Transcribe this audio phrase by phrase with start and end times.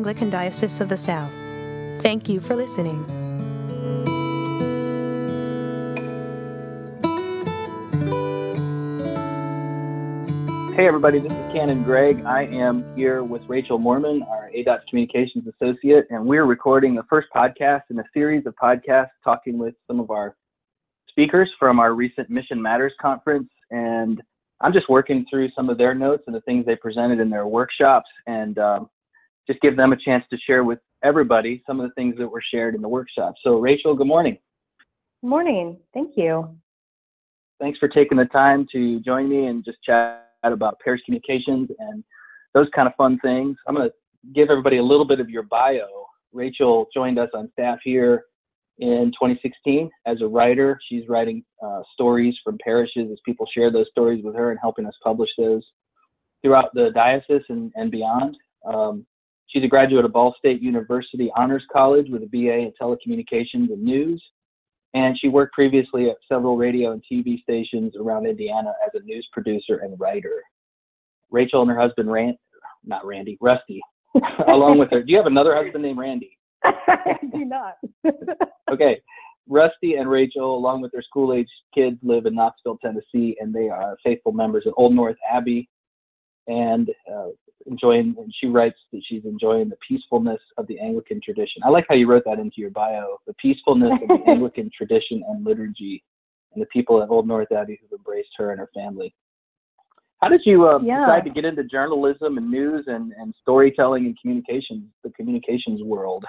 [0.00, 1.30] Anglican Diocese of the South.
[2.00, 3.04] Thank you for listening.
[10.74, 12.24] Hey, everybody, this is Canon Greg.
[12.24, 17.28] I am here with Rachel Mormon, our ADOT Communications Associate, and we're recording the first
[17.36, 20.34] podcast in a series of podcasts talking with some of our
[21.10, 23.50] speakers from our recent Mission Matters conference.
[23.70, 24.22] And
[24.62, 27.46] I'm just working through some of their notes and the things they presented in their
[27.46, 28.88] workshops and um,
[29.46, 32.42] just give them a chance to share with everybody some of the things that were
[32.52, 33.34] shared in the workshop.
[33.42, 34.38] So, Rachel, good morning.
[35.22, 35.78] Good morning.
[35.92, 36.56] Thank you.
[37.60, 42.02] Thanks for taking the time to join me and just chat about parish communications and
[42.54, 43.56] those kind of fun things.
[43.66, 43.94] I'm going to
[44.34, 45.86] give everybody a little bit of your bio.
[46.32, 48.24] Rachel joined us on staff here
[48.78, 50.78] in 2016 as a writer.
[50.88, 54.86] She's writing uh, stories from parishes as people share those stories with her and helping
[54.86, 55.62] us publish those
[56.42, 58.36] throughout the diocese and, and beyond.
[58.64, 59.06] Um,
[59.50, 63.82] she's a graduate of Ball State University Honors College with a BA in telecommunications and
[63.82, 64.22] news
[64.94, 69.26] and she worked previously at several radio and TV stations around Indiana as a news
[69.32, 70.42] producer and writer.
[71.30, 72.36] Rachel and her husband, Rand,
[72.84, 73.80] not Randy, Rusty,
[74.48, 75.02] along with her.
[75.02, 76.36] Do you have another husband named Randy?
[76.64, 77.76] I do not.
[78.70, 79.00] okay.
[79.48, 83.68] Rusty and Rachel, along with their school age kids, live in Knoxville, Tennessee, and they
[83.68, 85.68] are faithful members of Old North Abbey
[86.46, 87.28] and uh,
[87.70, 91.62] enjoying, and she writes that she's enjoying the peacefulness of the Anglican tradition.
[91.64, 95.22] I like how you wrote that into your bio, the peacefulness of the Anglican tradition
[95.28, 96.02] and liturgy,
[96.52, 99.14] and the people at Old North Abbey who've embraced her and her family.
[100.20, 101.00] How did you uh, yeah.
[101.00, 106.24] decide to get into journalism and news and, and storytelling and communications, the communications world?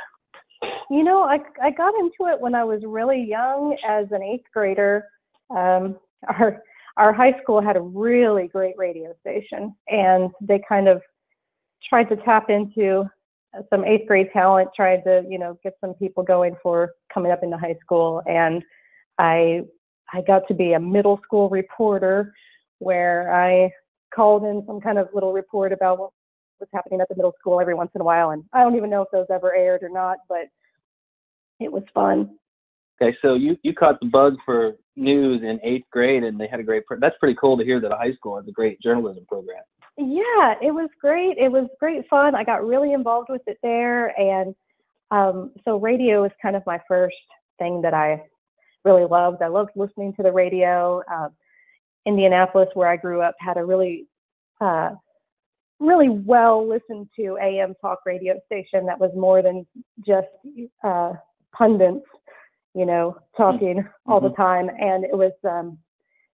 [0.90, 4.46] You know, I, I got into it when I was really young as an eighth
[4.54, 5.06] grader.
[5.50, 6.62] Um, our
[6.98, 11.02] our high school had a really great radio station, and they kind of
[11.88, 13.06] tried to tap into
[13.70, 17.44] some eighth grade talent, tried to you know get some people going for coming up
[17.44, 18.64] into high school, and
[19.18, 19.62] I
[20.14, 22.34] I got to be a middle school reporter
[22.80, 23.72] where I
[24.14, 26.10] called in some kind of little report about what
[26.60, 28.90] was happening at the middle school every once in a while, and I don't even
[28.90, 30.48] know if those ever aired or not, but
[31.60, 32.38] it was fun.
[33.02, 36.60] Okay, so you you caught the bug for news in eighth grade, and they had
[36.60, 36.84] a great.
[37.00, 39.64] That's pretty cool to hear that a high school has a great journalism program.
[39.98, 41.38] Yeah, it was great.
[41.38, 42.36] It was great fun.
[42.36, 44.56] I got really involved with it there, and
[45.12, 47.16] um, so radio was kind of my first
[47.60, 48.24] thing that I
[48.86, 49.42] really loved.
[49.42, 51.02] I loved listening to the radio.
[51.12, 51.30] Um,
[52.06, 54.08] Indianapolis, where I grew up, had a really
[54.60, 54.92] uh,
[55.80, 59.68] really well listened to AM talk radio station that was more than
[60.06, 60.28] just
[60.84, 61.14] uh,
[61.56, 62.06] pundits
[62.74, 64.12] you know, talking mm-hmm.
[64.12, 64.70] all the time.
[64.70, 65.78] And it was, um,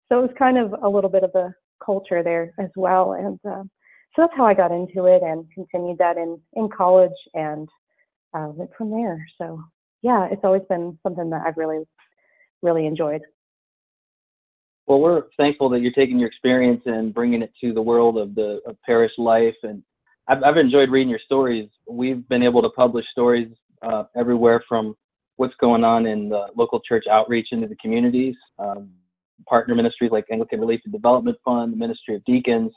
[0.10, 1.54] so it was kind of a little bit of a
[1.84, 3.14] culture there as well.
[3.14, 3.70] And um,
[4.16, 7.68] so that's how I got into it and continued that in, in college and
[8.34, 9.26] uh, went from there.
[9.38, 9.62] So
[10.02, 11.84] yeah, it's always been something that I've really,
[12.62, 13.22] really enjoyed.
[14.86, 18.36] Well, we're thankful that you're taking your experience and bringing it to the world of
[18.36, 19.56] the of parish life.
[19.64, 19.84] And
[20.30, 21.70] I've, I've enjoyed reading your stories.
[21.90, 23.50] We've been able to publish stories
[23.82, 24.96] uh, everywhere from
[25.36, 28.90] what's going on in the local church outreach into the communities, um,
[29.46, 32.72] partner ministries like Anglican Relief and Development Fund, the Ministry of Deacons,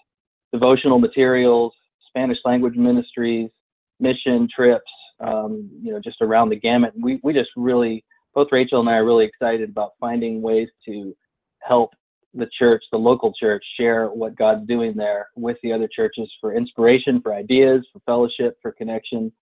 [0.52, 1.72] devotional materials,
[2.08, 3.50] Spanish language ministries,
[3.98, 4.90] mission trips,
[5.20, 6.92] um, you know, just around the gamut.
[6.98, 8.04] We, we just really,
[8.34, 11.14] both Rachel and I are really excited about finding ways to
[11.62, 11.90] help
[12.34, 16.54] the church, the local church, share what God's doing there with the other churches for
[16.54, 19.32] inspiration, for ideas, for fellowship, for connection.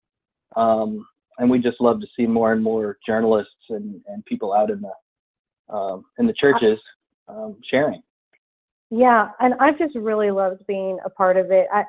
[0.55, 1.05] Um,
[1.37, 4.81] and we just love to see more and more journalists and, and people out in
[4.81, 6.79] the um, in the churches
[7.29, 8.01] um, sharing.
[8.91, 11.67] Yeah, and I've just really loved being a part of it.
[11.71, 11.83] I,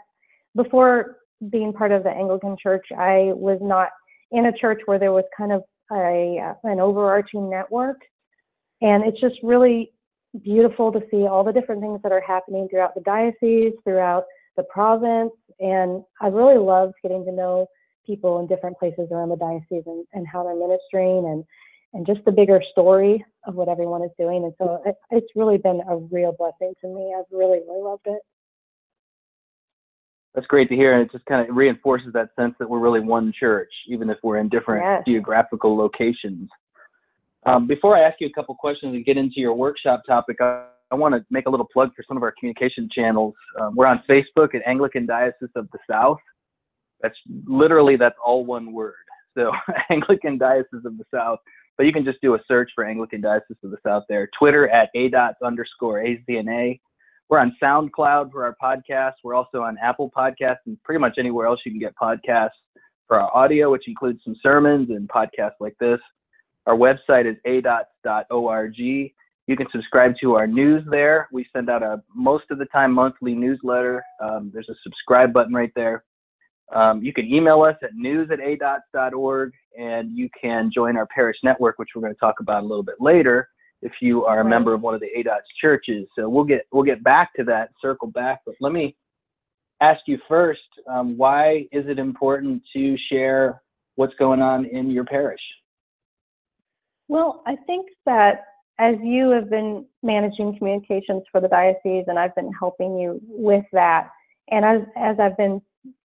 [0.55, 1.17] before
[1.51, 3.89] being part of the Anglican Church, I was not
[4.33, 5.63] in a church where there was kind of
[5.93, 8.01] a an overarching network,
[8.83, 9.93] and it's just really
[10.45, 14.25] beautiful to see all the different things that are happening throughout the diocese, throughout
[14.57, 17.67] the province, and I really loved getting to know
[18.07, 21.45] people in different places around the diocese and, and how they're ministering and
[21.93, 24.45] and just the bigger story of what everyone is doing.
[24.45, 27.15] And so it, it's really been a real blessing to me.
[27.19, 28.21] I've really, really loved it.
[30.35, 33.01] That's great to hear, and it just kind of reinforces that sense that we're really
[33.01, 35.03] one church, even if we're in different yes.
[35.05, 36.49] geographical locations.
[37.47, 40.67] Um, before I ask you a couple questions and get into your workshop topic, I,
[40.93, 43.35] I want to make a little plug for some of our communication channels.
[43.61, 46.19] Um, we're on Facebook at Anglican Diocese of the South.
[47.01, 47.17] That's
[47.47, 48.95] literally that's all one word.
[49.37, 49.53] So
[49.91, 51.39] Anglican Diocese of the South.
[51.77, 54.29] But you can just do a search for Anglican Diocese of the South there.
[54.39, 56.81] Twitter at a dot underscore ACNA.
[57.29, 59.15] We're on SoundCloud for our podcast.
[59.23, 62.51] We're also on Apple Podcasts and pretty much anywhere else you can get podcasts
[63.07, 66.01] for our audio, which includes some sermons and podcasts like this.
[66.67, 68.77] Our website is adots.org.
[68.77, 71.29] You can subscribe to our news there.
[71.33, 74.03] We send out a most of the time monthly newsletter.
[74.23, 76.05] Um, there's a subscribe button right there.
[76.73, 81.37] Um, you can email us at news at adots.org, and you can join our parish
[81.43, 83.49] network, which we're going to talk about a little bit later,
[83.83, 86.07] if you are a member of one of the ADOTS churches.
[86.17, 88.41] So we'll get we'll get back to that, circle back.
[88.47, 88.97] But let me
[89.81, 93.63] ask you first, um, why is it important to share
[93.97, 95.41] what's going on in your parish?
[97.09, 98.45] Well, I think that
[98.79, 103.65] as you have been managing communications for the diocese, and I've been helping you with
[103.73, 104.11] that,
[104.51, 105.61] and as as I've been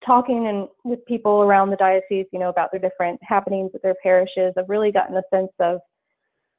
[0.05, 3.95] talking and with people around the diocese, you know, about their different happenings at their
[4.01, 5.79] parishes, I've really gotten a sense of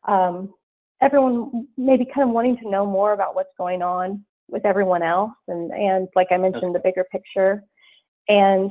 [0.06, 0.52] um,
[1.00, 5.32] everyone maybe kind of wanting to know more about what's going on with everyone else
[5.48, 7.62] and and like I mentioned the bigger picture.
[8.28, 8.70] And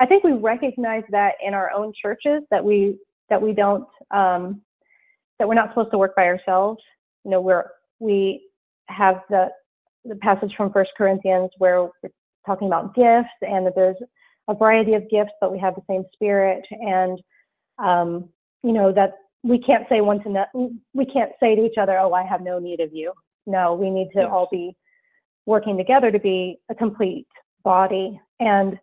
[0.00, 2.98] I think we recognize that in our own churches that we
[3.28, 4.62] that we don't um,
[5.38, 6.82] that we're not supposed to work by ourselves.
[7.24, 7.66] You know we're
[7.98, 8.46] we
[8.88, 9.48] have the
[10.04, 12.10] the passage from First Corinthians where we're
[12.46, 13.96] talking about gifts and that there's
[14.48, 17.20] a variety of gifts but we have the same spirit and
[17.78, 18.28] um,
[18.62, 21.98] you know that we can't say one to no, we can't say to each other
[21.98, 23.12] oh I have no need of you
[23.46, 24.28] no we need to yes.
[24.30, 24.76] all be
[25.46, 27.26] working together to be a complete
[27.62, 28.20] body.
[28.38, 28.78] And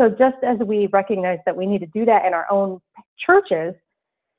[0.00, 2.80] so, just as we recognize that we need to do that in our own
[3.24, 3.74] churches,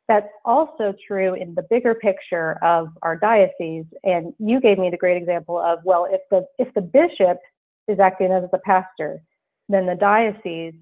[0.08, 3.86] that's also true in the bigger picture of our diocese.
[4.04, 7.40] And you gave me the great example of well, if the if the bishop
[7.88, 9.22] is acting as the pastor,
[9.70, 10.74] then the diocese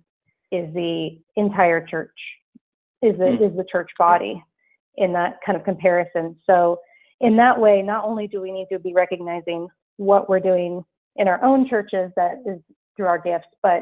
[0.52, 2.18] is the entire church,
[3.02, 3.50] is the mm.
[3.50, 4.44] is the church body
[4.98, 6.36] in that kind of comparison.
[6.46, 6.80] So
[7.22, 9.68] in that way, not only do we need to be recognizing
[9.98, 10.84] what we're doing
[11.16, 12.60] in our own churches that is
[12.96, 13.82] through our gifts, but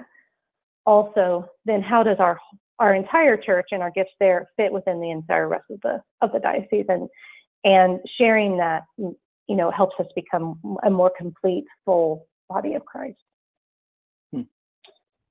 [0.86, 2.40] also then how does our
[2.80, 6.31] our entire church and our gifts there fit within the entire rest of the of
[6.31, 7.08] the diocese and
[7.64, 9.16] and sharing that you
[9.56, 13.19] know helps us become a more complete full body of Christ.
[14.31, 14.42] Hmm.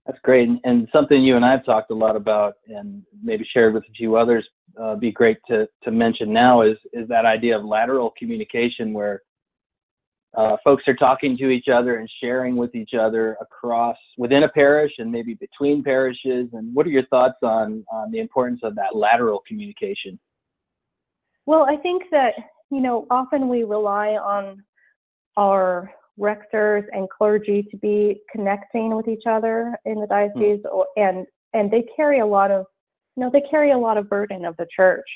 [0.06, 3.74] That's great, and something you and I have talked a lot about, and maybe shared
[3.74, 4.46] with a few others.
[4.80, 9.22] Uh, be great to to mention now is is that idea of lateral communication, where
[10.34, 14.48] uh, folks are talking to each other and sharing with each other across within a
[14.48, 16.48] parish and maybe between parishes.
[16.54, 20.18] And what are your thoughts on on the importance of that lateral communication?
[21.44, 22.32] Well, I think that
[22.70, 24.62] you know often we rely on
[25.36, 30.84] our rectors and clergy to be connecting with each other in the diocese, mm.
[30.96, 32.66] and and they carry a lot of
[33.16, 35.06] you know they carry a lot of burden of the church,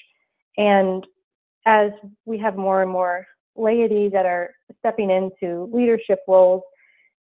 [0.56, 1.06] and
[1.66, 1.90] as
[2.24, 3.26] we have more and more
[3.56, 6.62] laity that are stepping into leadership roles,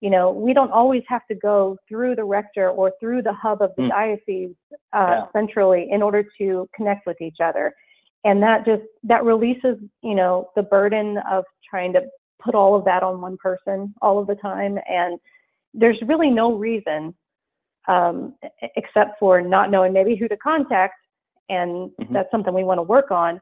[0.01, 3.61] you know, we don't always have to go through the rector or through the hub
[3.61, 3.89] of the mm.
[3.89, 4.55] diocese
[4.93, 5.25] uh, yeah.
[5.31, 7.73] centrally in order to connect with each other.
[8.23, 12.01] And that just that releases, you know, the burden of trying to
[12.43, 14.77] put all of that on one person all of the time.
[14.89, 15.19] And
[15.73, 17.13] there's really no reason,
[17.87, 18.35] um,
[18.75, 20.95] except for not knowing maybe who to contact,
[21.49, 22.13] and mm-hmm.
[22.13, 23.41] that's something we want to work on.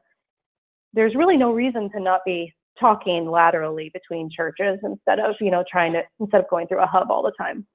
[0.92, 5.62] There's really no reason to not be talking laterally between churches instead of you know
[5.70, 7.66] trying to instead of going through a hub all the time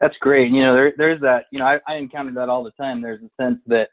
[0.00, 2.70] that's great you know there, there's that you know I, I encounter that all the
[2.72, 3.90] time there's a sense that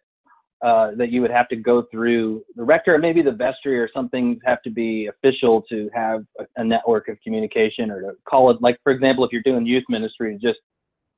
[0.64, 4.40] uh, that you would have to go through the rector, maybe the vestry or something
[4.46, 8.62] have to be official to have a, a, network of communication or to call it,
[8.62, 10.60] like, for example, if you're doing youth ministry, just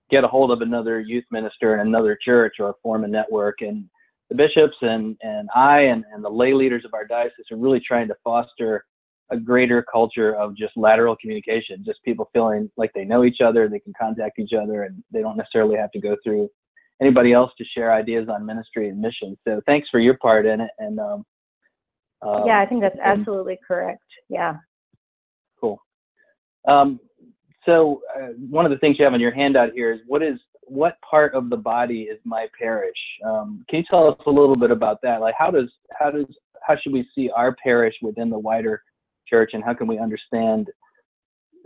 [0.10, 3.58] get a hold of another youth minister in another church or form a network.
[3.62, 3.86] And
[4.32, 7.82] the bishops and, and I and, and the lay leaders of our diocese are really
[7.88, 8.84] trying to foster
[9.30, 13.70] a greater culture of just lateral communication, just people feeling like they know each other,
[13.70, 16.50] they can contact each other, and they don't necessarily have to go through
[17.02, 19.38] anybody else to share ideas on ministry and mission.
[19.48, 20.72] So thanks for your part in it.
[20.80, 21.26] And um,
[22.22, 24.04] um, yeah, I think that's absolutely correct.
[24.30, 24.56] Yeah.
[25.60, 25.80] Cool.
[26.68, 27.00] Um,
[27.66, 30.40] so uh, one of the things you have on your handout here is what is
[30.68, 32.98] what part of the body is my parish?
[33.24, 35.22] Um, can you tell us a little bit about that?
[35.22, 36.26] Like, how does how does
[36.64, 38.82] how should we see our parish within the wider
[39.28, 40.70] church, and how can we understand,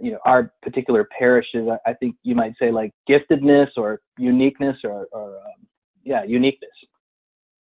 [0.02, 1.68] you know, our particular parishes?
[1.70, 5.68] I, I think you might say like giftedness or uniqueness or, or um,
[6.04, 6.72] yeah, uniqueness.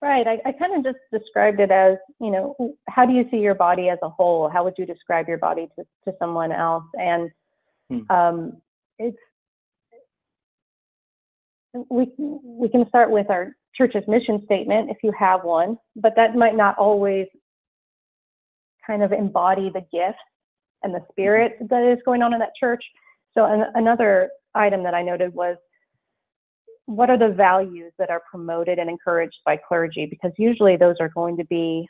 [0.02, 0.28] Right.
[0.28, 3.56] I, I kind of just described it as, you know, how do you see your
[3.56, 4.50] body as a whole?
[4.50, 6.84] How would you describe your body to, to someone else?
[6.96, 7.32] And
[7.90, 8.00] hmm.
[8.12, 8.58] um,
[9.00, 9.18] it's
[11.90, 16.36] we we can start with our church's mission statement if you have one, but that
[16.36, 17.28] might not always
[18.86, 20.20] kind of embody the gifts
[20.84, 22.84] and the spirit that is going on in that church.
[23.34, 25.58] So an, another item that I noted was
[26.86, 30.06] what are the values that are promoted and encouraged by clergy?
[30.06, 31.88] Because usually those are going to be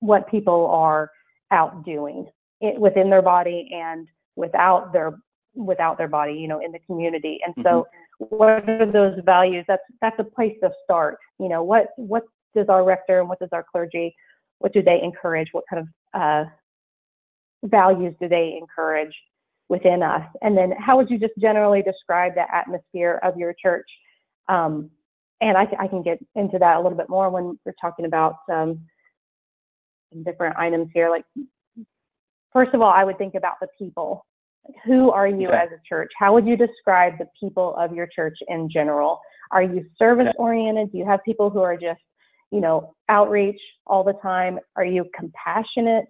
[0.00, 1.10] what people are
[1.50, 2.26] out doing
[2.60, 5.18] it, within their body and without their
[5.54, 7.40] without their body, you know, in the community.
[7.44, 7.86] And so,
[8.20, 8.36] mm-hmm.
[8.36, 9.64] what are those values?
[9.66, 11.16] That's that's a place to start.
[11.38, 12.24] You know, what what
[12.56, 14.14] does our rector and what does our clergy,
[14.58, 15.48] what do they encourage?
[15.52, 16.50] What kind of uh,
[17.64, 19.14] values do they encourage
[19.68, 20.26] within us?
[20.42, 23.88] And then, how would you just generally describe the atmosphere of your church?
[24.48, 24.90] Um,
[25.40, 28.36] and I, I, can get into that a little bit more when we're talking about
[28.50, 28.80] um,
[30.24, 31.10] different items here.
[31.10, 31.24] Like,
[32.52, 34.24] first of all, I would think about the people
[34.84, 35.56] who are you okay.
[35.56, 36.10] as a church?
[36.18, 39.20] How would you describe the people of your church in general?
[39.52, 40.92] Are you service oriented?
[40.92, 42.00] Do you have people who are just,
[42.50, 44.58] you know, outreach all the time?
[44.76, 46.06] Are you compassionate?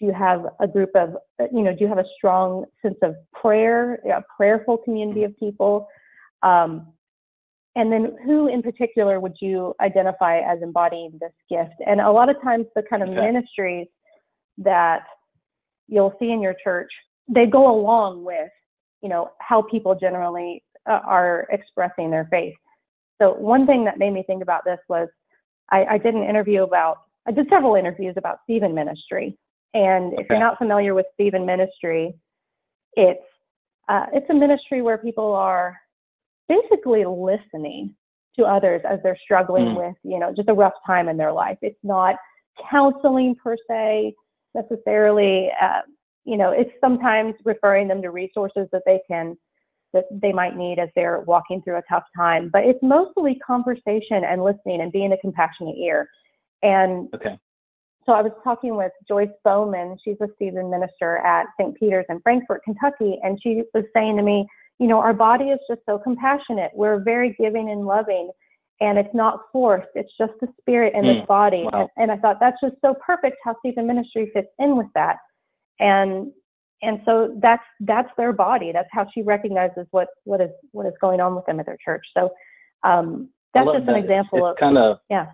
[0.00, 1.16] Do you have a group of,
[1.52, 5.86] you know, do you have a strong sense of prayer, a prayerful community of people?
[6.42, 6.92] Um,
[7.76, 11.74] and then who in particular would you identify as embodying this gift?
[11.86, 13.20] And a lot of times the kind of okay.
[13.20, 13.86] ministries
[14.58, 15.02] that
[15.86, 16.90] you'll see in your church
[17.32, 18.50] they go along with,
[19.02, 22.54] you know, how people generally uh, are expressing their faith.
[23.20, 25.08] So one thing that made me think about this was
[25.70, 29.38] I, I did an interview about, I did several interviews about Stephen Ministry.
[29.74, 32.14] And if you're not familiar with Stephen Ministry,
[32.94, 33.22] it's
[33.88, 35.76] uh, it's a ministry where people are
[36.48, 37.94] basically listening
[38.38, 39.76] to others as they're struggling mm.
[39.76, 41.58] with, you know, just a rough time in their life.
[41.62, 42.16] It's not
[42.70, 44.14] counseling per se
[44.54, 45.50] necessarily.
[45.60, 45.80] Uh,
[46.24, 49.36] you know, it's sometimes referring them to resources that they can
[49.92, 52.48] that they might need as they're walking through a tough time.
[52.52, 56.08] But it's mostly conversation and listening and being a compassionate ear.
[56.62, 57.36] And okay.
[58.06, 59.98] So I was talking with Joyce Bowman.
[60.04, 61.78] She's a Stephen minister at St.
[61.78, 64.46] Peter's in Frankfort, Kentucky, and she was saying to me,
[64.78, 66.70] you know, our body is just so compassionate.
[66.74, 68.30] We're very giving and loving,
[68.80, 69.88] and it's not forced.
[69.94, 71.18] It's just the spirit in mm.
[71.18, 71.64] this body.
[71.70, 71.90] Wow.
[71.96, 75.16] And, and I thought that's just so perfect how Stephen ministry fits in with that
[75.80, 76.30] and
[76.82, 80.92] and so that's that's their body that's how she recognizes what what is what is
[81.00, 82.30] going on with them at their church so
[82.84, 85.26] um, that's just an example it's of kind of yeah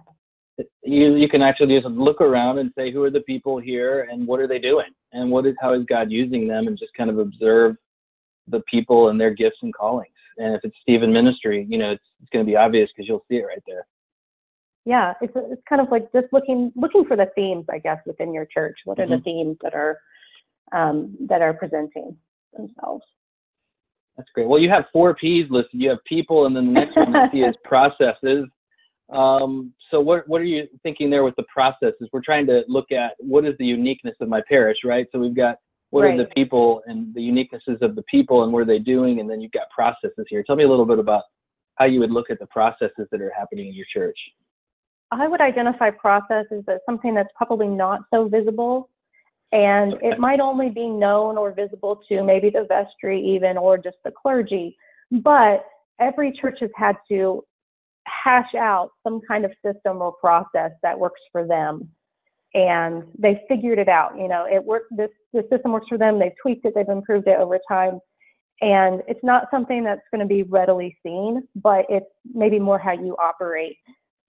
[0.83, 4.27] you you can actually just look around and say who are the people here and
[4.27, 7.11] what are they doing and what is how is god using them and just kind
[7.11, 7.77] of observe
[8.49, 10.09] the people and their gifts and callings
[10.39, 13.25] and if it's stephen ministry you know it's, it's going to be obvious because you'll
[13.29, 13.87] see it right there
[14.85, 18.33] yeah it's, it's kind of like just looking looking for the themes i guess within
[18.33, 19.17] your church what are mm-hmm.
[19.17, 19.99] the themes that are
[20.73, 22.17] um, that are presenting
[22.57, 23.05] themselves.
[24.17, 24.49] That's great.
[24.49, 25.81] Well, you have four P's listed.
[25.81, 28.47] You have people, and then the next one you see is processes.
[29.13, 32.09] Um, so what what are you thinking there with the processes?
[32.13, 35.07] We're trying to look at what is the uniqueness of my parish, right?
[35.13, 35.57] So we've got
[35.91, 36.15] what right.
[36.15, 39.31] are the people and the uniquenesses of the people and what are they doing, and
[39.31, 40.43] then you've got processes here.
[40.43, 41.23] Tell me a little bit about
[41.77, 44.19] how you would look at the processes that are happening in your church.
[45.13, 48.91] I would identify processes as something that's probably not so visible
[49.53, 50.09] and okay.
[50.09, 54.11] it might only be known or visible to maybe the vestry even or just the
[54.11, 54.77] clergy.
[55.11, 55.65] But
[56.01, 57.45] every church has had to
[58.07, 61.89] hash out some kind of system or process that works for them.
[62.55, 64.17] And they figured it out.
[64.17, 64.87] You know, it works.
[64.97, 66.19] This the system works for them.
[66.19, 66.73] They've tweaked it.
[66.75, 68.01] They've improved it over time.
[68.63, 72.93] And it's not something that's going to be readily seen, but it's maybe more how
[72.93, 73.77] you operate.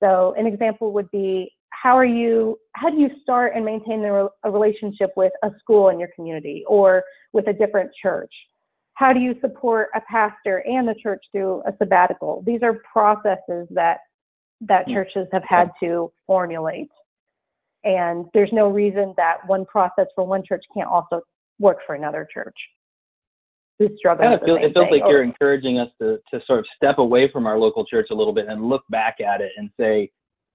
[0.04, 4.52] So an example would be how are you how do you start and maintain a
[4.52, 7.04] relationship with a school in your community or
[7.34, 8.32] with a different church
[8.98, 12.44] how do you support a pastor and the church through a sabbatical?
[12.48, 14.00] These are processes that
[14.62, 16.89] that churches have had to formulate.
[17.84, 21.22] And there's no reason that one process for one church can't also
[21.60, 22.56] work for another church
[23.77, 24.30] who's struggling.
[24.30, 27.30] Kind of feel, it feels like you're encouraging us to to sort of step away
[27.32, 30.10] from our local church a little bit and look back at it and say,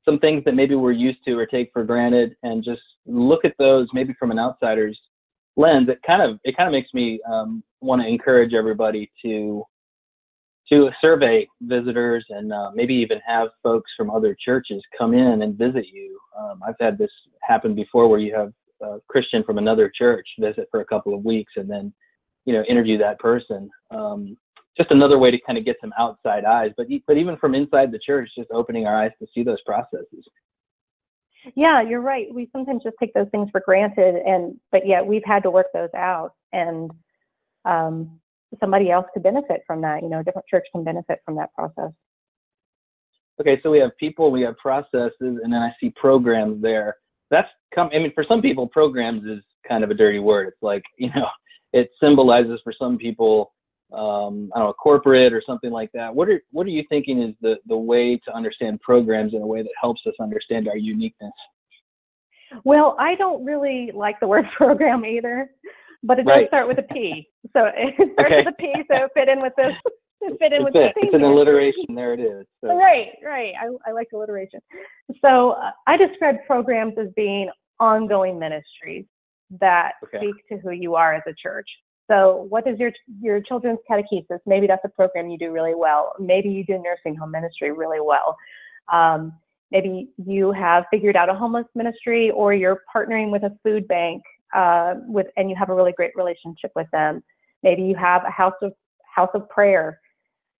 [0.04, 3.54] some things that maybe we're used to or take for granted and just look at
[3.60, 4.98] those maybe from an outsider's
[5.56, 9.64] lens it kind of it kind of makes me um, want to encourage everybody to
[10.68, 15.58] to survey visitors and uh, maybe even have folks from other churches come in and
[15.58, 17.10] visit you um, i've had this
[17.42, 21.24] happen before where you have a christian from another church visit for a couple of
[21.24, 21.92] weeks and then
[22.44, 24.36] you know interview that person um,
[24.76, 26.70] just another way to kind of get some outside eyes.
[26.76, 30.26] But but even from inside the church, just opening our eyes to see those processes.
[31.54, 32.26] Yeah, you're right.
[32.32, 35.66] We sometimes just take those things for granted, and but yet we've had to work
[35.74, 36.90] those out, and
[37.64, 38.20] um,
[38.60, 40.02] somebody else could benefit from that.
[40.02, 41.90] You know, a different church can benefit from that process.
[43.40, 46.96] Okay, so we have people, we have processes, and then I see programs there.
[47.30, 47.90] That's come.
[47.92, 50.48] I mean, for some people, programs is kind of a dirty word.
[50.48, 51.26] It's like you know,
[51.72, 53.52] it symbolizes for some people
[53.92, 56.14] um, I don't know, corporate or something like that.
[56.14, 59.46] What are what are you thinking is the the way to understand programs in a
[59.46, 61.32] way that helps us understand our uniqueness?
[62.64, 65.50] Well, I don't really like the word program either,
[66.02, 66.48] but it does Right.
[66.48, 67.28] start with a P.
[67.52, 68.44] So it starts Okay.
[68.44, 69.72] with a P, so fit in with this.
[70.20, 70.94] It fit in It's, with it.
[70.94, 71.94] the it's an alliteration.
[71.94, 72.46] There it is.
[72.62, 73.54] So, Right, right.
[73.60, 74.60] I, I like alliteration.
[75.20, 79.04] So uh, I describe programs as being ongoing ministries
[79.60, 80.18] that Okay.
[80.18, 81.68] speak to who you are as a church.
[82.10, 84.40] So what is your your children's catechesis?
[84.46, 86.12] Maybe that's a program you do really well.
[86.18, 88.36] Maybe you do nursing home ministry really well.
[88.92, 89.32] Um,
[89.70, 94.22] maybe you have figured out a homeless ministry, or you're partnering with a food bank
[94.54, 97.22] uh, with, and you have a really great relationship with them.
[97.62, 98.72] Maybe you have a house of
[99.04, 100.00] house of prayer,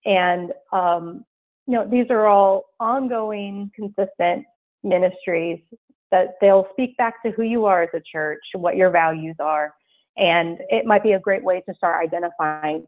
[0.05, 1.25] and um,
[1.67, 4.45] you know these are all ongoing, consistent
[4.83, 5.59] ministries
[6.11, 9.73] that they'll speak back to who you are as a church, what your values are,
[10.17, 12.85] and it might be a great way to start identifying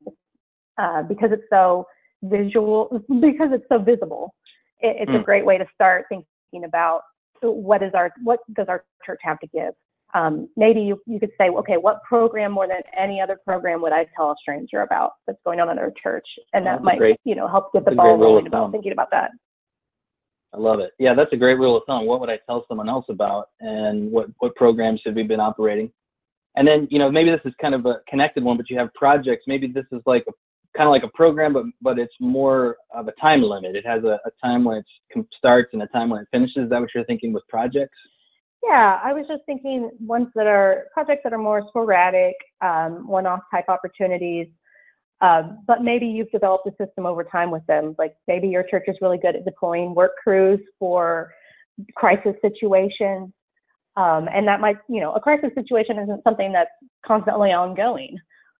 [0.77, 1.85] uh, because it's so
[2.23, 2.89] visual,
[3.21, 4.33] because it's so visible.
[4.79, 5.25] It, it's a Mm.
[5.25, 7.01] great way to start thinking about
[7.41, 9.73] what is our what does our church have to give.
[10.13, 13.91] Um, maybe you, you could say, okay, what program more than any other program would
[13.91, 16.97] I tell a stranger about that's going on in our church, and that a might
[16.99, 19.31] great- you know help get the that's a ball rolling about thinking about that.
[20.53, 20.91] I love it.
[20.99, 22.05] Yeah, that's a great rule of thumb.
[22.05, 25.91] What would I tell someone else about, and what what programs have we been operating?
[26.55, 28.93] And then you know maybe this is kind of a connected one, but you have
[28.93, 29.43] projects.
[29.47, 30.31] Maybe this is like a,
[30.77, 33.75] kind of like a program, but but it's more of a time limit.
[33.75, 36.63] It has a, a time when it starts and a time when it finishes.
[36.65, 37.97] Is that what you're thinking with projects?
[38.63, 43.41] Yeah, I was just thinking ones that are projects that are more sporadic, um, one-off
[43.51, 44.47] type opportunities.
[45.21, 47.95] Um, but maybe you've developed a system over time with them.
[47.97, 51.31] Like maybe your church is really good at deploying work crews for
[51.95, 53.31] crisis situations.
[53.97, 56.71] Um, and that might, you know, a crisis situation isn't something that's
[57.05, 58.17] constantly ongoing,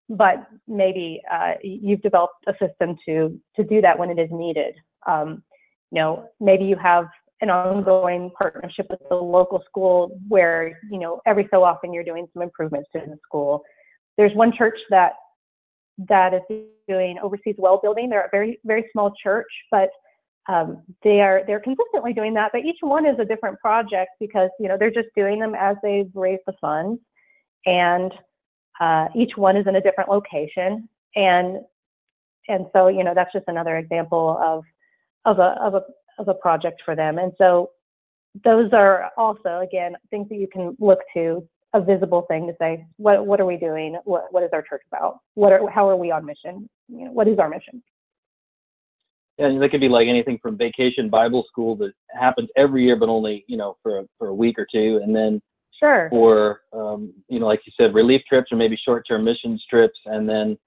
[0.09, 4.75] but maybe uh, you've developed a system to to do that when it is needed.
[5.07, 5.43] Um,
[5.91, 7.07] you know, maybe you have
[7.41, 12.27] an ongoing partnership with the local school where, you know, every so often you're doing
[12.33, 13.63] some improvements to the school.
[14.17, 15.13] There's one church that
[15.97, 16.41] that is
[16.87, 18.09] doing overseas well building.
[18.09, 19.89] They're a very, very small church, but
[20.47, 22.51] um, they are they're consistently doing that.
[22.51, 25.75] But each one is a different project because you know they're just doing them as
[25.81, 27.01] they've raised the funds,
[27.65, 28.13] and
[28.79, 30.87] uh, each one is in a different location.
[31.15, 31.59] And
[32.47, 34.63] and so you know that's just another example of
[35.25, 35.81] of a of a
[36.19, 37.17] of a project for them.
[37.17, 37.71] And so
[38.43, 42.85] those are also again things that you can look to a visible thing to say
[42.97, 45.95] what what are we doing what what is our church about what are how are
[45.95, 47.83] we on mission you know what is our mission
[49.37, 53.09] and that could be like anything from vacation Bible school that happens every year, but
[53.09, 55.41] only you know for a, for a week or two, and then
[55.79, 59.99] sure for um, you know like you said relief trips or maybe short-term missions trips,
[60.05, 60.57] and then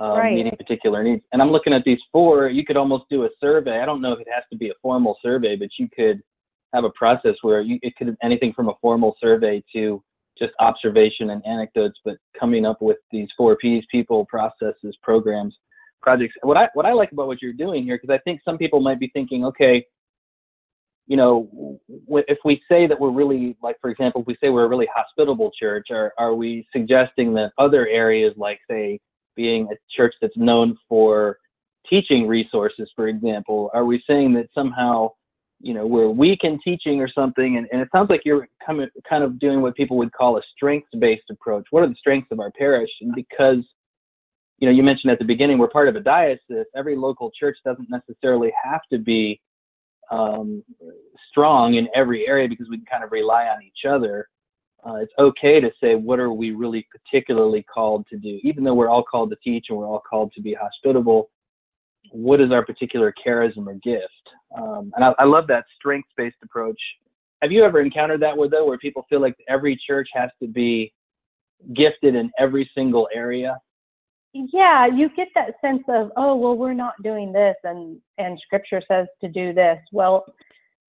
[0.00, 0.34] uh, Right.
[0.34, 1.22] meeting particular needs.
[1.32, 2.48] And I'm looking at these four.
[2.48, 3.80] You could almost do a survey.
[3.80, 6.22] I don't know if it has to be a formal survey, but you could
[6.72, 10.02] have a process where you it could anything from a formal survey to
[10.38, 15.54] just observation and anecdotes, but coming up with these four P's: people, processes, programs,
[16.02, 16.34] projects.
[16.42, 18.80] What I what I like about what you're doing here, because I think some people
[18.80, 19.84] might be thinking, okay,
[21.06, 24.64] you know, if we say that we're really like, for example, if we say we're
[24.64, 29.00] a really hospitable church, are are we suggesting that other areas, like say
[29.34, 31.38] being a church that's known for
[31.88, 35.10] teaching resources, for example, are we saying that somehow
[35.60, 37.56] you know we're weak in teaching or something?
[37.56, 40.36] And, and it sounds like you're kind of, kind of doing what people would call
[40.38, 41.66] a strengths-based approach.
[41.70, 42.90] What are the strengths of our parish?
[43.00, 43.64] And because
[44.62, 47.58] you know you mentioned at the beginning we're part of a diocese every local church
[47.64, 49.40] doesn't necessarily have to be
[50.12, 50.62] um,
[51.30, 54.28] strong in every area because we can kind of rely on each other
[54.86, 58.74] uh, it's okay to say what are we really particularly called to do even though
[58.74, 61.28] we're all called to teach and we're all called to be hospitable
[62.12, 64.22] what is our particular charism or gift
[64.56, 66.80] um, and I, I love that strengths-based approach.
[67.42, 70.46] Have you ever encountered that with though, where people feel like every church has to
[70.46, 70.92] be
[71.74, 73.58] gifted in every single area?
[74.34, 78.82] Yeah you get that sense of oh well we're not doing this and and scripture
[78.88, 79.78] says to do this.
[79.92, 80.24] Well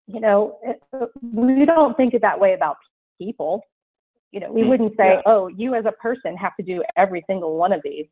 [0.08, 0.82] you know it,
[1.22, 2.78] we don't think it that way about
[3.18, 3.62] people.
[4.32, 5.22] You know we Hmm, wouldn't say yeah.
[5.26, 8.08] oh you as a person have to do every single one of these.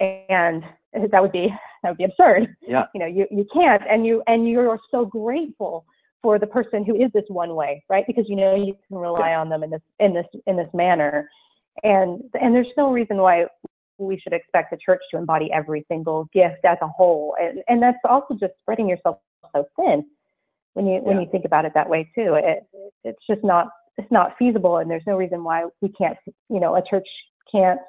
[0.00, 0.64] And
[1.10, 1.48] that would be
[1.82, 2.56] that would be absurd.
[2.66, 2.86] Yeah.
[2.94, 5.84] you know you you can't and you and you're so grateful
[6.22, 8.04] for the person who is this one way right?
[8.06, 11.28] Because you know you can rely on them in this in this in this manner.
[11.82, 13.46] And and there's no reason why
[13.98, 17.82] we should expect the church to embody every single gift as a whole and and
[17.82, 19.18] that's also just spreading yourself
[19.54, 20.04] so thin
[20.74, 21.22] when you when Yeah.
[21.24, 22.64] you think about it that way too it
[23.04, 26.16] it's just not it's not feasible and there's no reason why we can't
[26.48, 27.08] you know a church
[27.50, 27.80] can't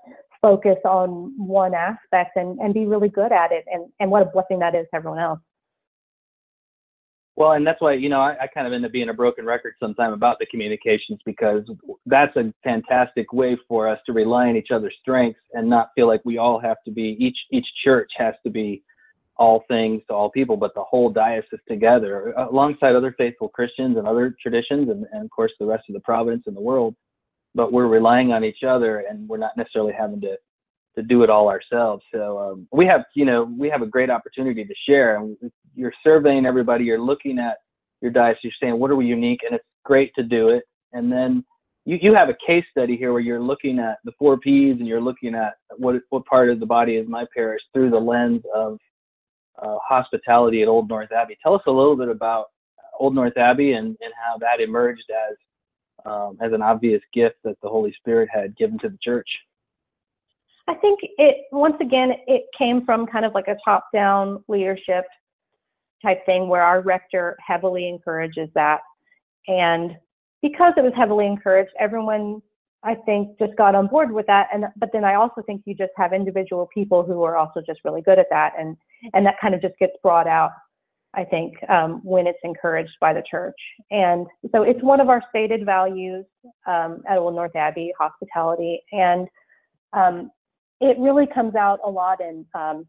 [0.41, 4.25] focus on one aspect and, and be really good at it and, and what a
[4.25, 5.39] blessing that is to everyone else.
[7.39, 9.45] Well, and that's why, you know, I, I kind of end up being a broken
[9.45, 11.63] record sometime about the communications because
[12.05, 16.05] that's a fantastic way for us to rely on each other's strengths and not feel
[16.05, 18.83] like we all have to be, each, each church has to be
[19.37, 24.05] all things to all people, but the whole diocese together alongside other faithful Christians and
[24.05, 26.93] other traditions and, and of course the rest of the province and the world.
[27.55, 30.35] But we're relying on each other and we're not necessarily having to
[30.99, 32.03] to do it all ourselves.
[32.13, 35.15] So um, we have, you know, we have a great opportunity to share.
[35.15, 35.37] And
[35.75, 36.83] you're surveying everybody.
[36.83, 37.57] You're looking at
[38.01, 38.43] your diocese.
[38.43, 39.41] You're saying, what are we unique?
[39.45, 40.63] And it's great to do it.
[40.91, 41.45] And then
[41.85, 44.87] you, you have a case study here where you're looking at the four P's and
[44.87, 48.41] you're looking at what what part of the body is my parish through the lens
[48.53, 48.77] of
[49.61, 51.37] uh, hospitality at Old North Abbey.
[51.41, 52.47] Tell us a little bit about
[52.99, 55.35] Old North Abbey and, and how that emerged as
[56.05, 59.29] um, as an obvious gift that the Holy Spirit had given to the church.
[60.69, 65.03] I think it once again it came from kind of like a top-down leadership
[66.03, 68.81] type thing where our rector heavily encourages that,
[69.47, 69.97] and
[70.43, 72.41] because it was heavily encouraged, everyone
[72.83, 74.47] I think just got on board with that.
[74.53, 77.79] And but then I also think you just have individual people who are also just
[77.83, 78.77] really good at that, and
[79.13, 80.51] and that kind of just gets brought out.
[81.15, 85.23] I think um, when it's encouraged by the church, and so it's one of our
[85.29, 86.25] stated values
[86.67, 89.27] um, at Old North Abbey, hospitality, and
[89.93, 90.29] um,
[90.81, 92.85] it really comes out a lot in, um,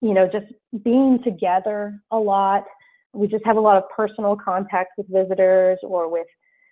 [0.00, 0.46] you know, just
[0.84, 2.64] being together a lot.
[3.12, 6.26] We just have a lot of personal contact with visitors or with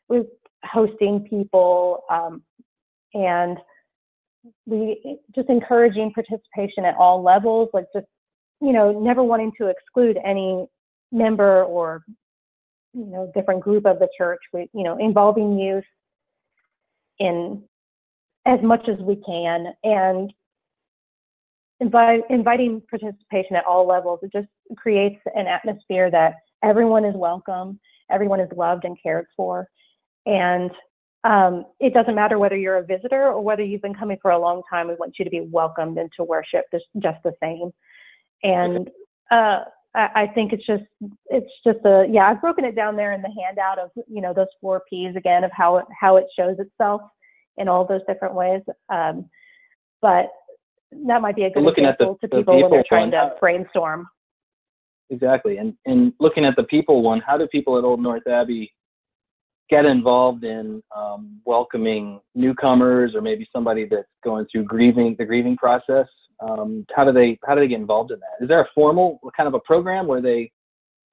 [0.09, 0.27] with
[0.65, 2.43] hosting people, um,
[3.15, 3.59] and
[4.67, 8.07] we just encouraging participation at all levels, like just
[8.61, 10.67] you know, never wanting to exclude any
[11.13, 12.03] member or
[12.93, 14.41] you know different group of the church.
[14.53, 15.85] We you know involving youth
[17.19, 17.63] in
[18.51, 20.33] as much as we can and
[21.79, 24.19] invite, inviting participation at all levels.
[24.23, 26.35] It just creates an atmosphere that
[26.65, 27.79] everyone is welcome,
[28.11, 29.69] everyone is loved and cared for.
[30.27, 30.71] And
[31.23, 34.39] um, it doesn't matter whether you're a visitor or whether you've been coming for a
[34.39, 34.89] long time.
[34.89, 37.71] We want you to be welcomed into worship just, just the same.
[38.43, 38.91] And
[39.31, 39.61] uh,
[39.95, 40.85] I, I think it's just
[41.27, 42.31] it's just a yeah.
[42.31, 45.45] I've broken it down there in the handout of you know those four P's again
[45.45, 47.03] of how it how it shows itself
[47.59, 48.63] in all those different ways.
[48.89, 49.29] Um,
[50.03, 50.27] but
[51.07, 53.11] that might be a good looking example at the, to people, people when they're trying
[53.11, 54.09] one, to brainstorm.
[55.11, 58.73] Exactly, and and looking at the people one, how do people at Old North Abbey
[59.69, 65.57] get involved in um, welcoming newcomers or maybe somebody that's going through grieving the grieving
[65.57, 66.07] process?
[66.41, 68.43] Um, how do they how do they get involved in that?
[68.43, 70.51] Is there a formal kind of a program where they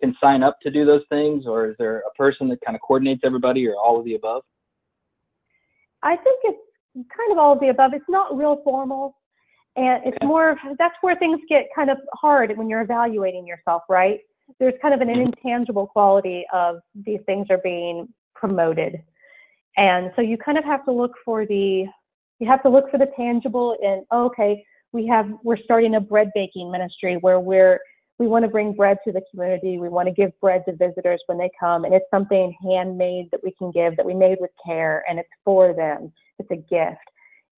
[0.02, 2.82] can sign up to do those things, or is there a person that kind of
[2.82, 4.44] coordinates everybody, or all of the above?
[6.04, 6.60] I think it's
[7.16, 7.94] kind of all of the above.
[7.94, 9.16] It's not real formal,
[9.76, 13.84] and it's more of that's where things get kind of hard when you're evaluating yourself,
[13.90, 14.20] right?
[14.60, 15.22] There's kind of an Mm-hmm.
[15.28, 19.02] intangible quality of these things are being promoted,
[19.76, 21.86] and so you kind of have to look for the
[22.40, 26.02] you have to look for the tangible and oh, okay we have we're starting a
[26.02, 27.80] bread baking ministry where we're
[28.20, 29.78] we want to bring bread to the community.
[29.78, 33.42] We want to give bread to visitors when they come, and it's something handmade that
[33.44, 36.12] we can give that we made with care, and it's for them.
[36.40, 36.98] It's a gift,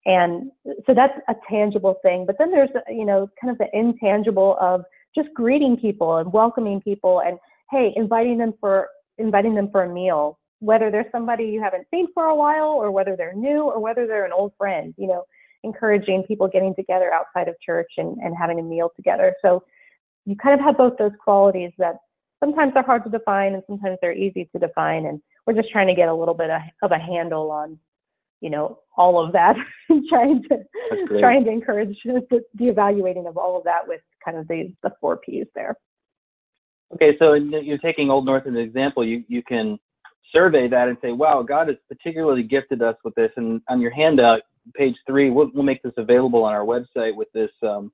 [0.05, 0.51] and
[0.85, 2.25] so that's a tangible thing.
[2.25, 4.83] But then there's you know kind of the intangible of
[5.15, 7.37] just greeting people and welcoming people, and
[7.71, 12.07] hey, inviting them for inviting them for a meal, whether they're somebody you haven't seen
[12.13, 14.93] for a while, or whether they're new, or whether they're an old friend.
[14.97, 15.23] You know,
[15.63, 19.35] encouraging people getting together outside of church and, and having a meal together.
[19.41, 19.63] So
[20.25, 21.97] you kind of have both those qualities that
[22.39, 25.05] sometimes they're hard to define and sometimes they're easy to define.
[25.05, 27.77] And we're just trying to get a little bit of, of a handle on,
[28.41, 29.55] you know, all of that,
[30.09, 30.59] trying to
[31.19, 34.91] trying to encourage the, the evaluating of all of that with kind of the, the
[35.01, 35.75] four P's there.
[36.93, 39.05] Okay, so you're taking Old North as an example.
[39.05, 39.77] You you can
[40.31, 43.31] survey that and say, wow, God has particularly gifted us with this.
[43.37, 44.41] And on your handout,
[44.75, 47.51] page three, we'll, we'll make this available on our website with this.
[47.63, 47.91] Um,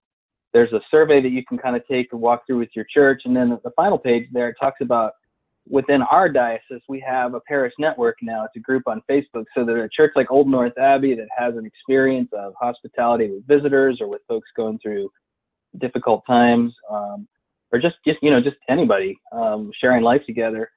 [0.55, 3.23] there's a survey that you can kind of take and walk through with your church.
[3.25, 5.11] And then the final page there talks about
[5.67, 8.45] within our diocese, we have a parish network now.
[8.45, 9.43] It's a group on Facebook.
[9.53, 13.45] So that a church like Old North Abbey that has an experience of hospitality with
[13.45, 15.11] visitors or with folks going through
[15.81, 17.27] difficult times, um,
[17.73, 20.71] or just, just, you know, just anybody um, sharing life together.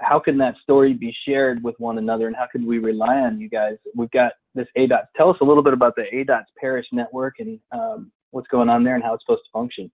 [0.00, 3.38] How can that story be shared with one another and how can we rely on
[3.38, 3.76] you guys?
[3.94, 5.06] We've got this ADOTS.
[5.16, 8.84] Tell us a little bit about the ADOTS Parish Network and um, what's going on
[8.84, 9.90] there and how it's supposed to function.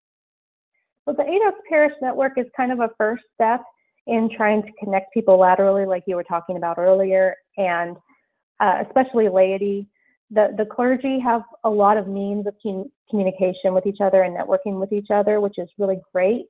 [1.06, 3.62] Well, the ADOTS Parish Network is kind of a first step
[4.06, 7.96] in trying to connect people laterally, like you were talking about earlier, and
[8.60, 9.86] uh, especially laity
[10.30, 14.36] the, the clergy have a lot of means of com- communication with each other and
[14.36, 16.46] networking with each other, which is really great.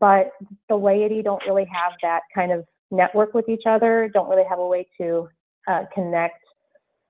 [0.00, 0.30] But
[0.68, 4.58] the laity don't really have that kind of network with each other, don't really have
[4.58, 5.28] a way to
[5.68, 6.40] uh, connect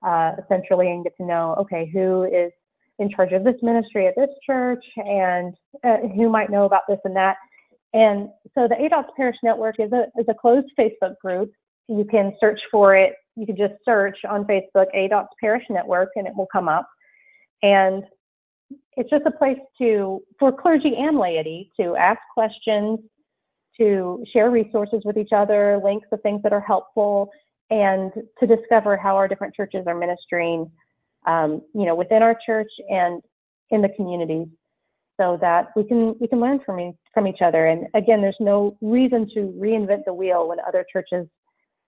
[0.05, 2.51] uh, centrally and get to know, okay, who is
[2.99, 6.99] in charge of this ministry at this church and uh, who might know about this
[7.03, 7.37] and that.
[7.93, 11.51] And so the ADOTS Parish Network is a, is a closed Facebook group.
[11.87, 13.13] You can search for it.
[13.35, 16.87] You can just search on Facebook ADOTS Parish Network and it will come up.
[17.63, 18.03] And
[18.97, 22.99] it's just a place to, for clergy and laity to ask questions,
[23.79, 27.29] to share resources with each other, links of things that are helpful,
[27.69, 30.69] and to discover how our different churches are ministering,
[31.25, 33.21] um, you know, within our church and
[33.71, 34.47] in the communities,
[35.19, 37.67] so that we can we can learn from from each other.
[37.67, 41.27] And again, there's no reason to reinvent the wheel when other churches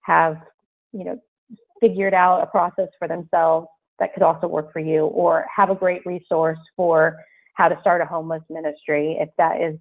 [0.02, 0.38] have,
[0.92, 1.20] you know,
[1.80, 3.68] figured out a process for themselves
[4.00, 7.18] that could also work for you, or have a great resource for
[7.54, 9.78] how to start a homeless ministry if that is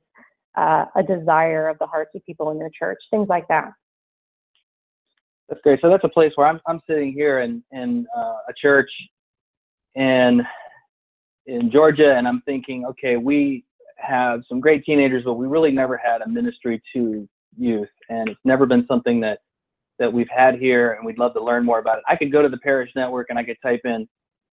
[0.57, 3.71] uh, a desire of the hearts of people in your church, things like that.
[5.49, 5.81] That's great.
[5.81, 8.91] So that's a place where I'm I'm sitting here in in uh, a church
[9.99, 10.47] in
[11.47, 13.65] in Georgia, and I'm thinking, okay, we
[13.97, 18.41] have some great teenagers, but we really never had a ministry to youth, and it's
[18.45, 19.39] never been something that
[19.99, 22.05] that we've had here, and we'd love to learn more about it.
[22.09, 24.09] I could go to the parish network and I could type in,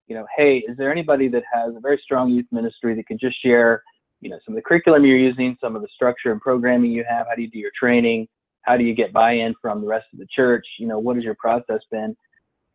[0.08, 3.20] you know, hey, is there anybody that has a very strong youth ministry that could
[3.20, 3.84] just share,
[4.22, 7.06] you know, some of the curriculum you're using, some of the structure and programming you
[7.08, 8.28] have, how do you do your training,
[8.64, 10.66] how do you get buy-in from the rest of the church?
[10.80, 12.18] You know, what has your process been?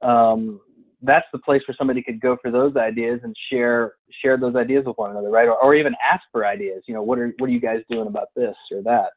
[0.03, 0.61] Um,
[1.03, 4.85] that's the place where somebody could go for those ideas and share share those ideas
[4.87, 5.49] with one another, right?
[5.49, 6.83] Or, or even ask for ideas.
[6.87, 9.11] You know, what are what are you guys doing about this or that?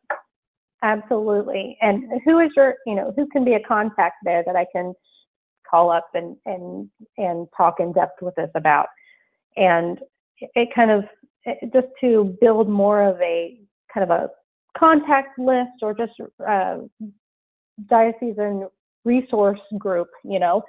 [0.82, 1.78] Absolutely.
[1.82, 4.94] And who is your, you know, who can be a contact there that I can
[5.70, 8.88] call up and and and talk in depth with us about?
[9.56, 10.00] And
[10.40, 11.04] it kind of
[11.74, 13.60] just to build more of a
[13.94, 14.30] kind of a
[14.78, 16.14] contact list or just
[16.48, 16.78] uh,
[17.90, 18.68] diocesan
[19.06, 20.64] resource group, you know,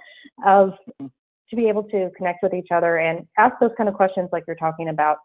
[0.46, 4.28] of to be able to connect with each other and ask those kind of questions
[4.32, 5.18] like you're talking about.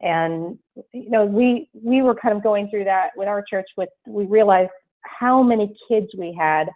[0.00, 0.58] And
[0.92, 3.66] you know, we we were kind of going through that with our church.
[3.76, 4.70] With we realized
[5.02, 6.68] how many kids we had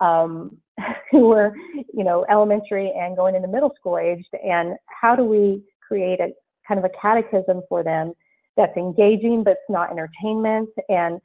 [0.00, 0.56] um,
[1.10, 1.54] who were,
[1.92, 6.30] you know, elementary and going into middle school aged, and how do we create a
[6.66, 8.12] kind of a catechism for them
[8.56, 11.20] that's engaging but it's not entertainment and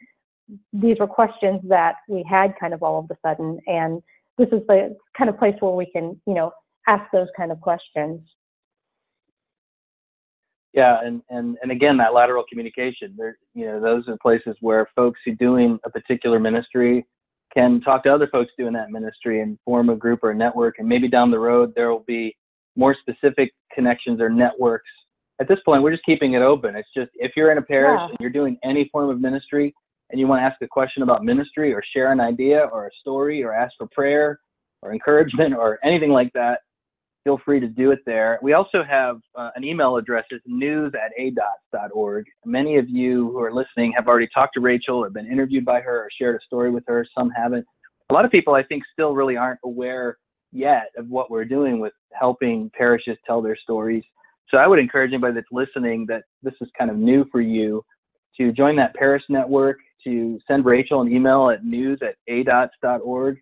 [0.74, 4.02] these were questions that we had kind of all of a sudden and
[4.38, 6.52] this is the kind of place where we can you know
[6.88, 8.20] ask those kind of questions
[10.74, 14.88] yeah and and and again that lateral communication there you know those are places where
[14.96, 17.06] folks who doing a particular ministry
[17.54, 20.76] can talk to other folks doing that ministry and form a group or a network
[20.80, 22.36] and maybe down the road there will be
[22.76, 24.90] more specific connections or networks
[25.42, 26.76] at this point, we're just keeping it open.
[26.76, 28.10] It's just if you're in a parish yeah.
[28.10, 29.74] and you're doing any form of ministry
[30.12, 32.92] and you want to ask a question about ministry or share an idea or a
[33.00, 34.40] story or ask for prayer
[34.82, 36.60] or encouragement or anything like that,
[37.24, 38.40] feel free to do it there.
[38.42, 40.26] We also have uh, an email address.
[40.32, 42.26] It's news at adots.org.
[42.46, 45.82] Many of you who are listening have already talked to Rachel or been interviewed by
[45.82, 47.06] her or shared a story with her.
[47.18, 47.66] Some haven't.
[48.10, 50.18] A lot of people, I think, still really aren't aware
[50.52, 54.04] yet of what we're doing with helping parishes tell their stories.
[54.50, 57.84] So I would encourage anybody that's listening that this is kind of new for you
[58.38, 63.42] to join that Parish network, to send Rachel an email at news at adots.org.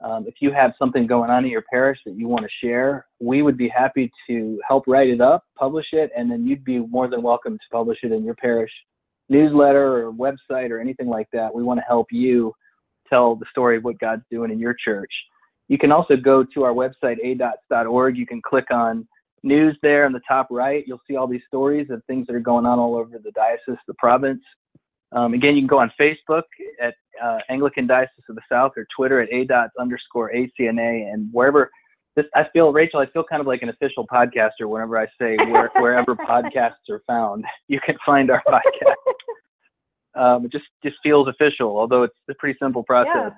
[0.00, 3.06] Um, if you have something going on in your parish that you want to share,
[3.20, 6.78] we would be happy to help write it up, publish it, and then you'd be
[6.78, 8.70] more than welcome to publish it in your parish
[9.28, 11.52] newsletter or website or anything like that.
[11.52, 12.52] We want to help you
[13.08, 15.12] tell the story of what God's doing in your church.
[15.68, 18.16] You can also go to our website, adots.org.
[18.16, 19.06] You can click on
[19.42, 20.84] news there in the top right.
[20.86, 23.80] You'll see all these stories of things that are going on all over the diocese,
[23.86, 24.42] the province.
[25.12, 26.42] Um, again, you can go on Facebook
[26.82, 31.70] at uh, Anglican Diocese of the South or Twitter at adots underscore ACNA and wherever.
[32.14, 35.36] This, I feel, Rachel, I feel kind of like an official podcaster whenever I say
[35.36, 38.94] where, wherever podcasts are found, you can find our podcast.
[40.14, 43.14] Um, it just just feels official, although it's a pretty simple process.
[43.14, 43.30] Yeah.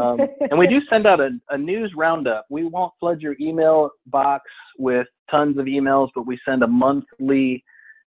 [0.00, 0.18] Um,
[0.50, 2.46] and we do send out a, a, news roundup.
[2.48, 4.44] We won't flood your email box
[4.78, 7.62] with tons of emails, but we send a monthly,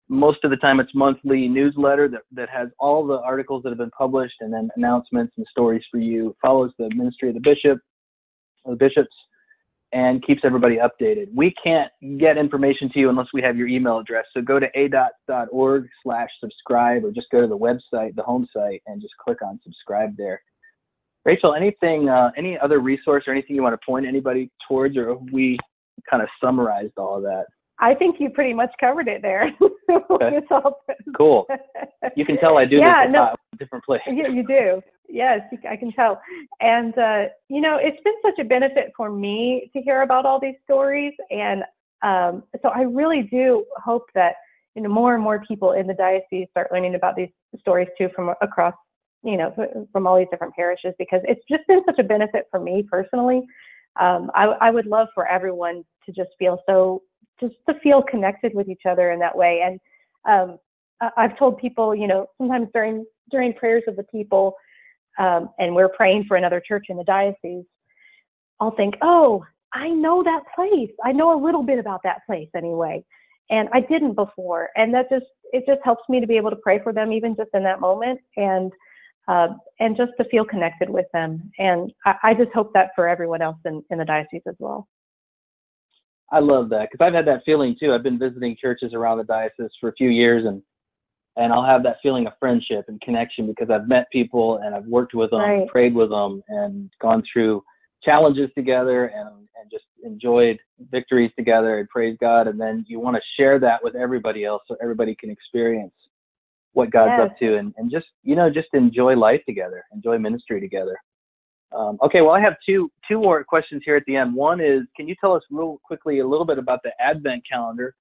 [0.09, 3.77] most of the time it's monthly newsletter that, that has all the articles that have
[3.77, 6.31] been published and then announcements and stories for you.
[6.31, 7.79] It follows the ministry of the bishop,
[8.65, 9.13] the bishops,
[9.93, 11.27] and keeps everybody updated.
[11.33, 14.25] We can't get information to you unless we have your email address.
[14.33, 18.81] So go to adots.org slash subscribe or just go to the website, the home site,
[18.87, 20.41] and just click on subscribe there.
[21.25, 25.15] Rachel, anything, uh, any other resource or anything you want to point anybody towards, or
[25.31, 25.57] we
[26.09, 27.45] kind of summarized all of that.
[27.83, 29.51] I think you pretty much covered it there.
[30.09, 30.39] Okay.
[31.17, 31.45] cool.
[32.15, 34.01] You can tell I do yeah, this a no, different place.
[34.07, 34.81] you, you do.
[35.09, 36.21] Yes, I can tell.
[36.61, 40.39] And, uh, you know, it's been such a benefit for me to hear about all
[40.39, 41.13] these stories.
[41.31, 41.63] And
[42.01, 44.35] um, so I really do hope that,
[44.75, 48.09] you know, more and more people in the diocese start learning about these stories too
[48.15, 48.73] from across,
[49.23, 49.53] you know,
[49.91, 53.41] from all these different parishes because it's just been such a benefit for me personally.
[53.99, 57.01] Um, I, I would love for everyone to just feel so,
[57.43, 59.61] just to feel connected with each other in that way.
[59.65, 59.79] And
[60.29, 60.57] um,
[61.17, 64.55] I've told people, you know, sometimes during during prayers of the people,
[65.19, 67.65] um, and we're praying for another church in the diocese,
[68.59, 70.91] I'll think, oh, I know that place.
[71.03, 73.03] I know a little bit about that place anyway,
[73.49, 76.55] and I didn't before, and that just it just helps me to be able to
[76.57, 78.71] pray for them even just in that moment, and
[79.27, 81.51] uh, and just to feel connected with them.
[81.57, 84.87] And I, I just hope that for everyone else in, in the diocese as well.
[86.33, 87.93] I love that because I've had that feeling too.
[87.93, 90.61] I've been visiting churches around the diocese for a few years, and
[91.37, 94.85] and I'll have that feeling of friendship and connection because I've met people and I've
[94.85, 95.67] worked with them, Right.
[95.67, 97.63] prayed with them, and gone through
[98.03, 100.57] challenges together and and just enjoyed
[100.91, 102.47] victories together and praise God.
[102.47, 105.93] And then you want to share that with everybody else so everybody can experience
[106.73, 107.29] what God's Yes.
[107.29, 110.97] up to and and just you know just enjoy life together, enjoy ministry together.
[111.75, 114.33] Um, okay, well, I have two two more questions here at the end.
[114.35, 117.95] One is, can you tell us real quickly a little bit about the Advent calendar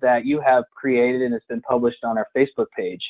[0.00, 3.02] that you have created and it's been published on our Facebook page?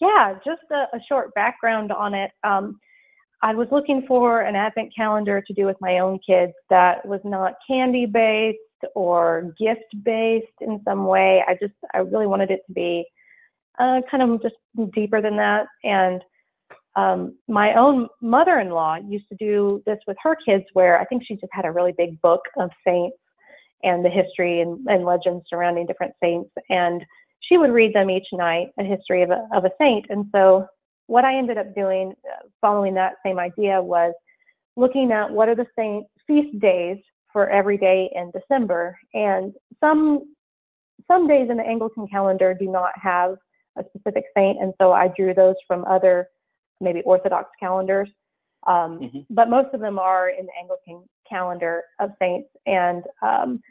[0.00, 2.30] Yeah, just a, a short background on it.
[2.44, 2.78] Um,
[3.42, 7.20] I was looking for an advent calendar to do with my own kids that was
[7.24, 8.58] not candy based
[8.94, 11.42] or gift based in some way.
[11.46, 13.04] I just, I really wanted it to be
[13.78, 14.54] uh, kind of just
[14.94, 15.66] deeper than that.
[15.84, 16.22] And
[16.96, 21.04] um, my own mother in law used to do this with her kids, where I
[21.04, 23.18] think she just had a really big book of saints
[23.82, 26.50] and the history and, and legends surrounding different saints.
[26.70, 27.04] And
[27.40, 30.06] she would read them each night, a history of a, of a saint.
[30.08, 30.66] And so,
[31.06, 34.12] what I ended up doing, uh, following that same idea, was
[34.76, 36.96] looking at what are the saint feast days
[37.32, 38.98] for every day in December.
[39.12, 40.34] And some
[41.06, 43.36] some days in the Anglican calendar do not have
[43.78, 46.28] a specific saint, and so I drew those from other
[46.80, 48.10] maybe Orthodox calendars.
[48.66, 49.26] Um, Mhm.
[49.30, 53.62] But most of them are in the Anglican calendar of saints, and um,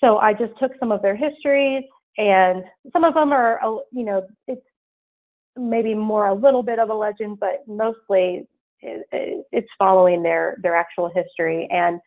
[0.00, 1.84] so I just took some of their histories,
[2.18, 4.66] and some of them are, you know, it's
[5.56, 8.46] maybe more a little bit of a legend, but mostly
[8.80, 11.68] it, it, it's following their their actual history.
[11.70, 12.00] And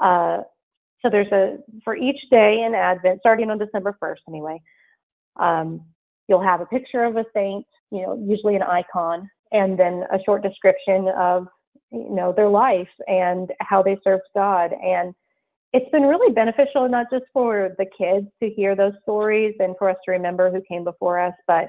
[0.00, 0.42] uh,
[1.02, 4.60] so there's a for each day in Advent, starting on December 1st, anyway.
[5.36, 5.82] Um,
[6.28, 10.18] you'll have a picture of a saint, you know, usually an icon, and then a
[10.24, 11.46] short description of
[11.90, 14.72] you know their life and how they served God.
[14.72, 15.14] And
[15.72, 19.90] it's been really beneficial not just for the kids to hear those stories and for
[19.90, 21.68] us to remember who came before us but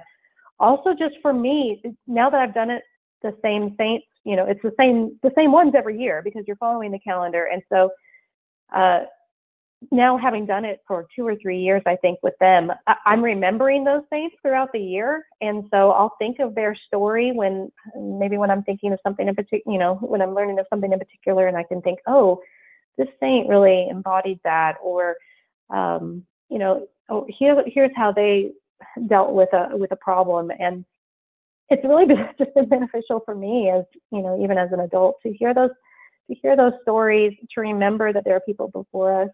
[0.60, 2.84] also just for me now that I've done it
[3.22, 6.56] the same saints you know it's the same the same ones every year because you're
[6.58, 7.50] following the calendar.
[7.52, 7.90] And so
[8.76, 9.02] uh
[9.92, 13.24] now having done it for two or three years I think with them I- I'm
[13.24, 15.26] remembering those saints throughout the year.
[15.42, 19.36] And so I'll think of their story when maybe when I'm thinking of something in
[19.36, 22.42] particular you know when I'm learning of something in particular and I can think oh
[22.98, 25.16] this saint really embodied that or
[25.70, 28.52] um you know oh here here's how they
[29.08, 30.52] dealt with a with a problem.
[30.58, 30.86] And
[31.70, 35.18] it's really been just been beneficial for me as you know even as an adult
[35.24, 35.72] to hear those
[36.30, 39.30] to hear those stories to remember that there are people before us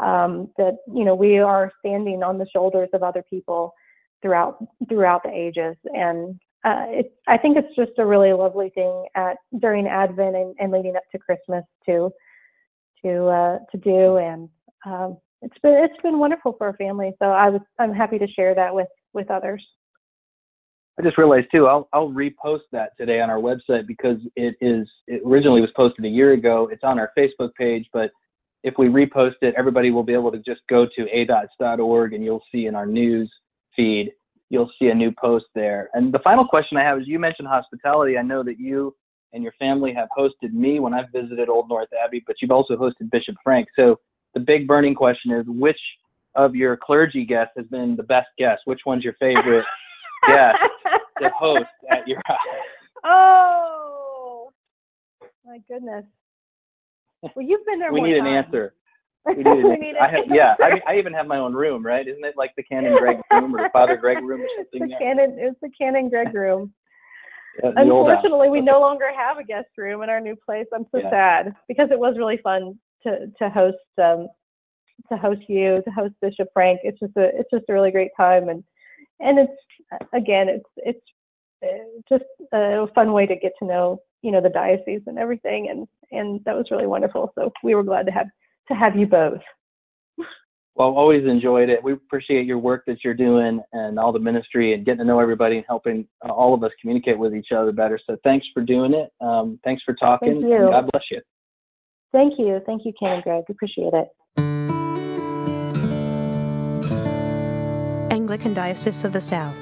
[0.00, 3.74] um, that you know we are standing on the shoulders of other people
[4.22, 9.06] throughout throughout the ages and uh, it's I think it's just a really lovely thing
[9.14, 12.10] at during Advent and, and leading up to Christmas to
[13.04, 14.48] to uh, to do and
[14.84, 18.26] um, it's been it's been wonderful for our family so I was I'm happy to
[18.26, 19.64] share that with with others.
[20.98, 21.66] I just realized too.
[21.66, 26.04] I'll I'll repost that today on our website because it is it originally was posted
[26.04, 26.68] a year ago.
[26.70, 28.10] It's on our Facebook page, but
[28.62, 32.42] if we repost it, everybody will be able to just go to adots.org and you'll
[32.52, 33.30] see in our news
[33.74, 34.12] feed
[34.50, 35.88] you'll see a new post there.
[35.94, 38.18] And the final question I have is you mentioned hospitality.
[38.18, 38.94] I know that you
[39.32, 42.76] and your family have hosted me when I've visited Old North Abbey, but you've also
[42.76, 43.68] hosted Bishop Frank.
[43.76, 43.98] So
[44.34, 45.78] the big burning question is which
[46.34, 48.62] of your clergy guests has been the best guest?
[48.64, 49.64] Which one's your favorite
[50.26, 50.58] guest
[51.20, 52.38] to host at your house?
[53.04, 54.52] oh
[55.46, 56.04] my goodness.
[57.22, 58.74] Well, you've been there We need an answer.
[59.26, 59.82] We need an We answer.
[59.84, 62.08] need I an have, yeah, I, mean, I even have my own room, right?
[62.08, 64.88] Isn't it like the Canon Greg room or Father Greg room or It's something the
[64.88, 64.98] there?
[64.98, 66.72] Canon, it's the Canon Greg room.
[67.62, 67.86] Yeah, the house.
[67.86, 70.66] Unfortunately, we no longer have a guest room in our new place.
[70.72, 71.10] I'm so Yeah.
[71.10, 74.28] sad because it was really fun to to host um,
[75.10, 76.80] to host you, to host Bishop Frank.
[76.82, 78.64] It's just a it's just a really great time, and
[79.20, 81.06] and it's again it's it's
[81.62, 85.68] uh, just a fun way to get to know you know the diocese and everything,
[85.70, 87.32] and and that was really wonderful.
[87.34, 88.26] So we were glad to have
[88.68, 89.40] to have you both.
[90.76, 91.82] Well, always enjoyed it.
[91.82, 95.18] We appreciate your work that you're doing and all the ministry and getting to know
[95.18, 97.98] everybody and helping uh, all of us communicate with each other better.
[98.08, 99.10] So thanks for doing it.
[99.20, 100.40] Um, thanks for talking.
[100.40, 100.68] Thank you.
[100.70, 101.20] God bless you.
[102.12, 102.60] Thank you.
[102.64, 103.44] Thank you, Canon Greg.
[103.48, 104.08] Appreciate it.
[108.10, 109.56] Anglican Diocese of the South.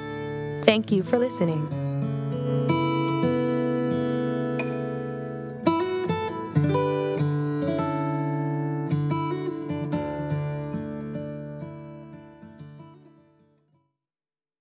[0.63, 1.67] Thank you for listening.